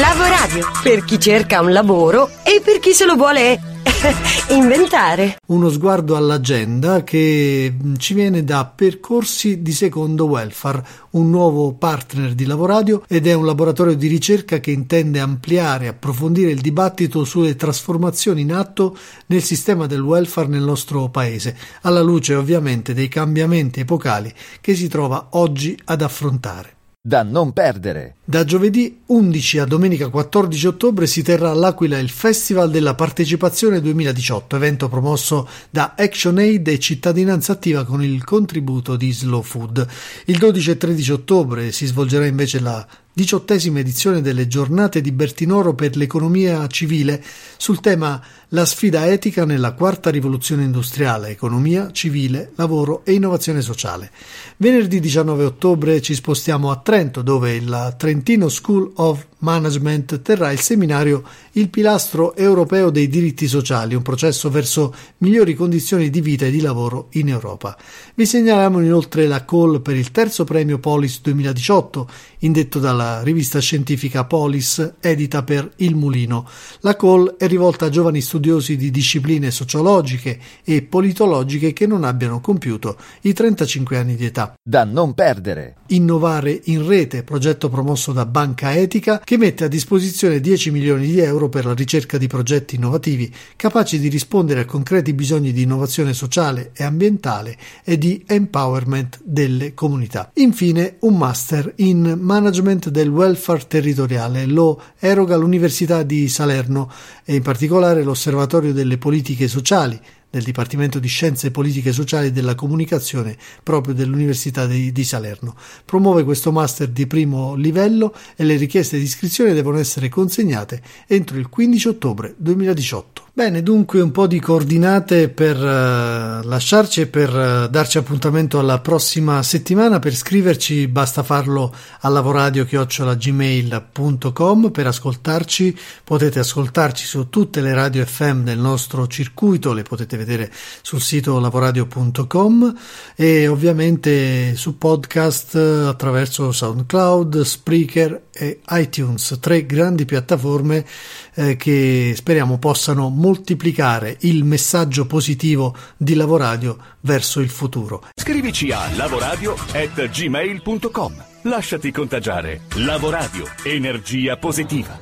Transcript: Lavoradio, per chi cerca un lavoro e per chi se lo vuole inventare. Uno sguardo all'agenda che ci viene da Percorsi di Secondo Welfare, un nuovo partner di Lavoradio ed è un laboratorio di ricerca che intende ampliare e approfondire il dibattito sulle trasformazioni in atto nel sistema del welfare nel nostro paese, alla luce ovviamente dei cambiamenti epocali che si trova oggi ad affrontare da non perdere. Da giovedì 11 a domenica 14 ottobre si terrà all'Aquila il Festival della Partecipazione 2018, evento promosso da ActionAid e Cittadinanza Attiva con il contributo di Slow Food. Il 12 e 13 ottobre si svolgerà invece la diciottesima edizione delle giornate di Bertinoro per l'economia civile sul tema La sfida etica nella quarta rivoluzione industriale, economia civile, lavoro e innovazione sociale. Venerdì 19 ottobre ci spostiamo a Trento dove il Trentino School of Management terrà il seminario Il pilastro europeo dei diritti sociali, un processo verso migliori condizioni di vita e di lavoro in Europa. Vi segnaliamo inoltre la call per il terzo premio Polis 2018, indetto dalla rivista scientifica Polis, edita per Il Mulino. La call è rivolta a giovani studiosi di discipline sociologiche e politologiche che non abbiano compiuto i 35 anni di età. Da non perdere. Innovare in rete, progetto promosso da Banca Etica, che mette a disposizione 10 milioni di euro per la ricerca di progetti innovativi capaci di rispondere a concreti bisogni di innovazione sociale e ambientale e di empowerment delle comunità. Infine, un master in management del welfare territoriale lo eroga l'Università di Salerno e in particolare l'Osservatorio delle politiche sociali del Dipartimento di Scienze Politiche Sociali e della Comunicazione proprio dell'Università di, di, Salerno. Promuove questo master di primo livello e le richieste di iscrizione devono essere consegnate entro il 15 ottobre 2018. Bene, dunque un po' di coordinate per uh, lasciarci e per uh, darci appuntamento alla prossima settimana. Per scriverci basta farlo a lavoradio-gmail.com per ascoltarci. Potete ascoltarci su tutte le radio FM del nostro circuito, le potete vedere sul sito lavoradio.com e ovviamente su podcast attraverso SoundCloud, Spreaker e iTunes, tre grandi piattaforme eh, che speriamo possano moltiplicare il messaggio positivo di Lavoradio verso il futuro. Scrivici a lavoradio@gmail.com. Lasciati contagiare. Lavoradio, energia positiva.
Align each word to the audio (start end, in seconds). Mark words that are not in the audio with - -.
Lavoradio, 0.00 0.70
per 0.82 1.04
chi 1.04 1.20
cerca 1.20 1.60
un 1.60 1.70
lavoro 1.70 2.30
e 2.44 2.62
per 2.64 2.78
chi 2.78 2.92
se 2.92 3.04
lo 3.04 3.14
vuole 3.14 3.60
inventare. 4.48 5.36
Uno 5.48 5.68
sguardo 5.68 6.16
all'agenda 6.16 7.04
che 7.04 7.74
ci 7.98 8.14
viene 8.14 8.42
da 8.42 8.64
Percorsi 8.64 9.60
di 9.60 9.72
Secondo 9.72 10.24
Welfare, 10.24 10.82
un 11.10 11.28
nuovo 11.28 11.74
partner 11.74 12.32
di 12.32 12.46
Lavoradio 12.46 13.02
ed 13.06 13.26
è 13.26 13.34
un 13.34 13.44
laboratorio 13.44 13.94
di 13.94 14.06
ricerca 14.06 14.60
che 14.60 14.70
intende 14.70 15.20
ampliare 15.20 15.84
e 15.84 15.88
approfondire 15.88 16.52
il 16.52 16.62
dibattito 16.62 17.24
sulle 17.24 17.54
trasformazioni 17.54 18.40
in 18.40 18.54
atto 18.54 18.96
nel 19.26 19.42
sistema 19.42 19.86
del 19.86 20.00
welfare 20.00 20.48
nel 20.48 20.62
nostro 20.62 21.10
paese, 21.10 21.54
alla 21.82 22.00
luce 22.00 22.34
ovviamente 22.34 22.94
dei 22.94 23.08
cambiamenti 23.08 23.80
epocali 23.80 24.32
che 24.62 24.74
si 24.74 24.88
trova 24.88 25.26
oggi 25.32 25.78
ad 25.84 26.00
affrontare 26.00 26.76
da 27.04 27.24
non 27.24 27.52
perdere. 27.52 28.14
Da 28.24 28.44
giovedì 28.44 29.00
11 29.06 29.58
a 29.58 29.64
domenica 29.64 30.08
14 30.08 30.68
ottobre 30.68 31.08
si 31.08 31.24
terrà 31.24 31.50
all'Aquila 31.50 31.98
il 31.98 32.08
Festival 32.08 32.70
della 32.70 32.94
Partecipazione 32.94 33.80
2018, 33.80 34.54
evento 34.54 34.88
promosso 34.88 35.48
da 35.68 35.94
ActionAid 35.96 36.68
e 36.68 36.78
Cittadinanza 36.78 37.54
Attiva 37.54 37.84
con 37.84 38.04
il 38.04 38.22
contributo 38.22 38.94
di 38.94 39.10
Slow 39.10 39.42
Food. 39.42 39.84
Il 40.26 40.38
12 40.38 40.70
e 40.70 40.76
13 40.76 41.12
ottobre 41.12 41.72
si 41.72 41.86
svolgerà 41.86 42.24
invece 42.24 42.60
la 42.60 42.86
diciottesima 43.12 43.78
edizione 43.78 44.22
delle 44.22 44.46
giornate 44.46 45.02
di 45.02 45.12
Bertinoro 45.12 45.74
per 45.74 45.96
l'economia 45.96 46.66
civile 46.66 47.22
sul 47.58 47.80
tema 47.80 48.20
La 48.48 48.64
sfida 48.64 49.06
etica 49.06 49.44
nella 49.44 49.72
quarta 49.72 50.10
rivoluzione 50.10 50.64
industriale, 50.64 51.28
economia 51.28 51.90
civile, 51.92 52.52
lavoro 52.56 53.02
e 53.04 53.12
innovazione 53.12 53.60
sociale. 53.60 54.10
Venerdì 54.56 55.00
19 55.00 55.44
ottobre 55.44 56.00
ci 56.00 56.14
spostiamo 56.14 56.70
a 56.70 56.76
Trento 56.76 57.22
dove 57.22 57.54
il 57.54 57.94
Trentino 57.98 58.48
School 58.48 58.92
of 58.96 59.26
Management 59.38 60.22
terrà 60.22 60.52
il 60.52 60.60
seminario 60.60 61.22
Il 61.52 61.68
pilastro 61.68 62.34
europeo 62.36 62.90
dei 62.90 63.08
diritti 63.08 63.46
sociali, 63.46 63.94
un 63.94 64.02
processo 64.02 64.48
verso 64.48 64.94
migliori 65.18 65.54
condizioni 65.54 66.08
di 66.08 66.20
vita 66.20 66.46
e 66.46 66.50
di 66.50 66.60
lavoro 66.60 67.08
in 67.12 67.28
Europa. 67.28 67.76
Vi 68.14 68.24
segnaliamo 68.24 68.80
inoltre 68.80 69.26
la 69.26 69.44
call 69.44 69.82
per 69.82 69.96
il 69.96 70.10
terzo 70.10 70.44
premio 70.44 70.78
Polis 70.78 71.20
2018, 71.20 72.08
indetto 72.38 72.78
dalla 72.78 73.01
rivista 73.22 73.58
scientifica 73.58 74.24
Polis, 74.24 74.94
edita 75.00 75.42
per 75.42 75.70
Il 75.76 75.94
Mulino. 75.94 76.48
La 76.80 76.96
call 76.96 77.36
è 77.36 77.46
rivolta 77.46 77.86
a 77.86 77.88
giovani 77.88 78.20
studiosi 78.20 78.76
di 78.76 78.90
discipline 78.90 79.50
sociologiche 79.50 80.38
e 80.64 80.82
politologiche 80.82 81.72
che 81.72 81.86
non 81.86 82.04
abbiano 82.04 82.40
compiuto 82.40 82.96
i 83.22 83.32
35 83.32 83.96
anni 83.96 84.16
di 84.16 84.24
età. 84.24 84.54
Da 84.62 84.84
non 84.84 85.14
perdere. 85.14 85.76
Innovare 85.88 86.60
in 86.64 86.86
rete, 86.86 87.22
progetto 87.22 87.68
promosso 87.68 88.12
da 88.12 88.26
Banca 88.26 88.74
Etica, 88.74 89.20
che 89.22 89.36
mette 89.36 89.64
a 89.64 89.68
disposizione 89.68 90.40
10 90.40 90.70
milioni 90.70 91.06
di 91.06 91.20
euro 91.20 91.48
per 91.48 91.64
la 91.64 91.74
ricerca 91.74 92.18
di 92.18 92.26
progetti 92.26 92.76
innovativi 92.76 93.32
capaci 93.56 93.98
di 93.98 94.08
rispondere 94.08 94.60
a 94.60 94.64
concreti 94.64 95.12
bisogni 95.12 95.52
di 95.52 95.62
innovazione 95.62 96.12
sociale 96.14 96.70
e 96.74 96.84
ambientale 96.84 97.56
e 97.84 97.98
di 97.98 98.22
empowerment 98.26 99.20
delle 99.24 99.74
comunità. 99.74 100.30
Infine, 100.34 100.96
un 101.00 101.16
master 101.16 101.72
in 101.76 102.18
management 102.20 102.88
del 102.92 103.08
welfare 103.08 103.66
territoriale 103.66 104.46
lo 104.46 104.80
eroga 105.00 105.34
l'Università 105.34 106.04
di 106.04 106.28
Salerno 106.28 106.88
e 107.24 107.34
in 107.34 107.42
particolare 107.42 108.04
l'Osservatorio 108.04 108.72
delle 108.72 108.98
politiche 108.98 109.48
sociali 109.48 110.00
del 110.32 110.44
Dipartimento 110.44 110.98
di 110.98 111.08
Scienze 111.08 111.50
Politiche 111.50 111.92
Sociali 111.92 112.28
e 112.28 112.32
della 112.32 112.54
Comunicazione 112.54 113.36
proprio 113.62 113.92
dell'Università 113.92 114.66
di, 114.66 114.90
di, 114.90 115.04
Salerno. 115.04 115.54
Promuove 115.84 116.24
questo 116.24 116.50
master 116.52 116.88
di 116.88 117.06
primo 117.06 117.54
livello 117.54 118.14
e 118.34 118.44
le 118.44 118.56
richieste 118.56 118.96
di 118.96 119.04
iscrizione 119.04 119.52
devono 119.52 119.78
essere 119.78 120.08
consegnate 120.08 120.80
entro 121.06 121.36
il 121.36 121.50
15 121.50 121.88
ottobre 121.88 122.34
2018. 122.38 123.24
Bene, 123.34 123.62
dunque 123.62 124.02
un 124.02 124.10
po' 124.10 124.26
di 124.26 124.38
coordinate 124.38 125.30
per 125.30 125.56
uh, 125.56 126.46
lasciarci 126.46 127.00
e 127.00 127.06
per 127.06 127.34
uh, 127.34 127.66
darci 127.66 127.96
appuntamento 127.96 128.58
alla 128.58 128.78
prossima 128.80 129.42
settimana. 129.42 129.98
Per 129.98 130.14
scriverci 130.14 130.86
basta 130.86 131.22
farlo 131.22 131.74
a 132.00 132.10
lavoradio-gmail.com 132.10 134.70
per 134.70 134.86
ascoltarci. 134.86 135.78
Potete 136.04 136.40
ascoltarci 136.40 137.06
su 137.06 137.30
tutte 137.30 137.62
le 137.62 137.72
radio 137.72 138.04
FM 138.04 138.42
del 138.42 138.58
nostro 138.58 139.06
circuito, 139.06 139.72
le 139.72 139.82
potete 139.82 140.18
vedere 140.18 140.52
sul 140.82 141.00
sito 141.00 141.40
lavoradio.com 141.40 142.76
e 143.16 143.48
ovviamente 143.48 144.54
su 144.56 144.76
podcast 144.76 145.54
attraverso 145.54 146.52
SoundCloud, 146.52 147.40
Spreaker 147.40 148.24
e 148.32 148.60
iTunes, 148.70 149.38
tre 149.40 149.66
grandi 149.66 150.04
piattaforme 150.04 150.86
eh, 151.34 151.56
che 151.56 152.12
speriamo 152.16 152.58
possano 152.58 153.08
moltiplicare 153.08 154.16
il 154.20 154.44
messaggio 154.44 155.06
positivo 155.06 155.74
di 155.96 156.14
Lavoradio 156.14 156.78
verso 157.00 157.40
il 157.40 157.50
futuro. 157.50 158.06
Scrivici 158.14 158.70
a 158.72 158.88
lavoradio@gmail.com. 158.94 161.24
Lasciati 161.42 161.90
contagiare. 161.90 162.60
Lavoradio, 162.76 163.44
energia 163.64 164.36
positiva. 164.36 164.90